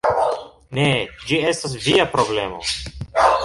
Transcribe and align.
Ne, 0.77 0.87
ĝi 1.27 1.39
estas 1.51 1.77
via 1.87 2.07
problemo 2.17 2.63